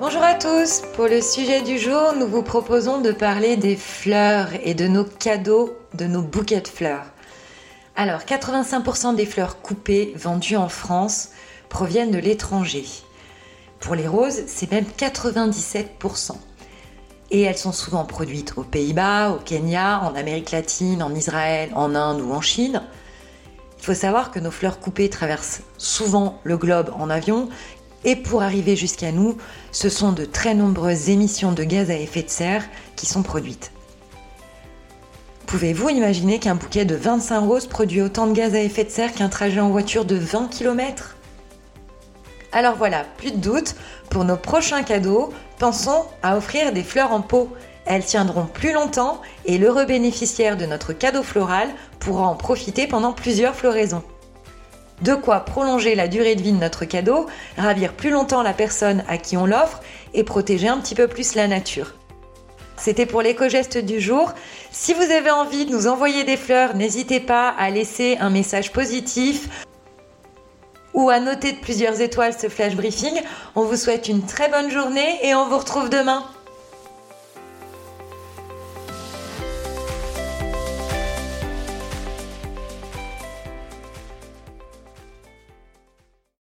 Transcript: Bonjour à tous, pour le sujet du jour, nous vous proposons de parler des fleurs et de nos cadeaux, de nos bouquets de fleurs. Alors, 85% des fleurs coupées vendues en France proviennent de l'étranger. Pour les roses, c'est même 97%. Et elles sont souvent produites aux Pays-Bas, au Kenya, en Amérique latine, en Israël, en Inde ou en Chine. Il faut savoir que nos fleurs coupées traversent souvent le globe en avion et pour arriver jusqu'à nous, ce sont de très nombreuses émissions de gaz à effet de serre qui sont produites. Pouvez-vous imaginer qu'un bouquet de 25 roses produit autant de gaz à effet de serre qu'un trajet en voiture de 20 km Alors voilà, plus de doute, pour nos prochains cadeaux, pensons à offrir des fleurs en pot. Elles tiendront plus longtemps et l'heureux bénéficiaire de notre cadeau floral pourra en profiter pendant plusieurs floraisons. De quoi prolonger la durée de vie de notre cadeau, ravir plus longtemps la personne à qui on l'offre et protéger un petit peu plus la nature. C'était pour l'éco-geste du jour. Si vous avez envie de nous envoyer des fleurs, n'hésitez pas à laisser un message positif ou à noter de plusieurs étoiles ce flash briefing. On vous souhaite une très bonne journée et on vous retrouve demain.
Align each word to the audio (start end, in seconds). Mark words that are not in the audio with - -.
Bonjour 0.00 0.22
à 0.22 0.34
tous, 0.34 0.82
pour 0.94 1.08
le 1.08 1.20
sujet 1.20 1.60
du 1.60 1.76
jour, 1.76 2.12
nous 2.16 2.28
vous 2.28 2.44
proposons 2.44 3.00
de 3.00 3.10
parler 3.10 3.56
des 3.56 3.74
fleurs 3.74 4.50
et 4.62 4.74
de 4.74 4.86
nos 4.86 5.02
cadeaux, 5.02 5.76
de 5.94 6.04
nos 6.04 6.22
bouquets 6.22 6.60
de 6.60 6.68
fleurs. 6.68 7.06
Alors, 7.96 8.20
85% 8.20 9.16
des 9.16 9.26
fleurs 9.26 9.60
coupées 9.60 10.12
vendues 10.14 10.56
en 10.56 10.68
France 10.68 11.30
proviennent 11.68 12.12
de 12.12 12.18
l'étranger. 12.18 12.84
Pour 13.80 13.96
les 13.96 14.06
roses, 14.06 14.42
c'est 14.46 14.70
même 14.70 14.84
97%. 14.84 16.36
Et 17.32 17.42
elles 17.42 17.58
sont 17.58 17.72
souvent 17.72 18.04
produites 18.04 18.52
aux 18.56 18.62
Pays-Bas, 18.62 19.30
au 19.30 19.38
Kenya, 19.40 20.00
en 20.04 20.14
Amérique 20.14 20.52
latine, 20.52 21.02
en 21.02 21.12
Israël, 21.12 21.70
en 21.74 21.96
Inde 21.96 22.20
ou 22.20 22.30
en 22.32 22.40
Chine. 22.40 22.84
Il 23.80 23.84
faut 23.84 23.94
savoir 23.94 24.30
que 24.30 24.38
nos 24.38 24.52
fleurs 24.52 24.78
coupées 24.78 25.10
traversent 25.10 25.62
souvent 25.76 26.38
le 26.44 26.56
globe 26.56 26.92
en 26.96 27.10
avion 27.10 27.48
et 28.04 28.16
pour 28.16 28.42
arriver 28.42 28.76
jusqu'à 28.76 29.12
nous, 29.12 29.36
ce 29.72 29.88
sont 29.88 30.12
de 30.12 30.24
très 30.24 30.54
nombreuses 30.54 31.08
émissions 31.08 31.52
de 31.52 31.64
gaz 31.64 31.90
à 31.90 31.96
effet 31.96 32.22
de 32.22 32.30
serre 32.30 32.64
qui 32.96 33.06
sont 33.06 33.22
produites. 33.22 33.72
Pouvez-vous 35.46 35.88
imaginer 35.88 36.38
qu'un 36.38 36.56
bouquet 36.56 36.84
de 36.84 36.94
25 36.94 37.40
roses 37.40 37.66
produit 37.66 38.02
autant 38.02 38.26
de 38.26 38.34
gaz 38.34 38.54
à 38.54 38.60
effet 38.60 38.84
de 38.84 38.90
serre 38.90 39.14
qu'un 39.14 39.30
trajet 39.30 39.60
en 39.60 39.70
voiture 39.70 40.04
de 40.04 40.16
20 40.16 40.48
km 40.48 41.16
Alors 42.52 42.76
voilà, 42.76 43.04
plus 43.16 43.32
de 43.32 43.38
doute, 43.38 43.74
pour 44.10 44.24
nos 44.24 44.36
prochains 44.36 44.82
cadeaux, 44.82 45.32
pensons 45.58 46.04
à 46.22 46.36
offrir 46.36 46.72
des 46.72 46.82
fleurs 46.82 47.12
en 47.12 47.22
pot. 47.22 47.48
Elles 47.86 48.04
tiendront 48.04 48.44
plus 48.44 48.72
longtemps 48.72 49.22
et 49.46 49.56
l'heureux 49.56 49.86
bénéficiaire 49.86 50.58
de 50.58 50.66
notre 50.66 50.92
cadeau 50.92 51.22
floral 51.22 51.70
pourra 51.98 52.26
en 52.26 52.34
profiter 52.34 52.86
pendant 52.86 53.14
plusieurs 53.14 53.54
floraisons. 53.54 54.02
De 55.02 55.14
quoi 55.14 55.40
prolonger 55.40 55.94
la 55.94 56.08
durée 56.08 56.34
de 56.34 56.42
vie 56.42 56.52
de 56.52 56.58
notre 56.58 56.84
cadeau, 56.84 57.26
ravir 57.56 57.92
plus 57.92 58.10
longtemps 58.10 58.42
la 58.42 58.52
personne 58.52 59.04
à 59.08 59.16
qui 59.16 59.36
on 59.36 59.46
l'offre 59.46 59.80
et 60.14 60.24
protéger 60.24 60.68
un 60.68 60.78
petit 60.78 60.94
peu 60.94 61.06
plus 61.06 61.34
la 61.34 61.46
nature. 61.46 61.94
C'était 62.76 63.06
pour 63.06 63.22
l'éco-geste 63.22 63.78
du 63.78 64.00
jour. 64.00 64.32
Si 64.70 64.94
vous 64.94 65.10
avez 65.10 65.30
envie 65.30 65.66
de 65.66 65.72
nous 65.72 65.86
envoyer 65.86 66.24
des 66.24 66.36
fleurs, 66.36 66.76
n'hésitez 66.76 67.20
pas 67.20 67.48
à 67.48 67.70
laisser 67.70 68.16
un 68.20 68.30
message 68.30 68.72
positif 68.72 69.66
ou 70.94 71.10
à 71.10 71.20
noter 71.20 71.52
de 71.52 71.58
plusieurs 71.58 72.00
étoiles 72.00 72.34
ce 72.38 72.48
flash 72.48 72.74
briefing. 72.74 73.20
On 73.56 73.62
vous 73.62 73.76
souhaite 73.76 74.08
une 74.08 74.24
très 74.24 74.48
bonne 74.48 74.70
journée 74.70 75.18
et 75.22 75.34
on 75.34 75.48
vous 75.48 75.58
retrouve 75.58 75.90
demain. 75.90 76.24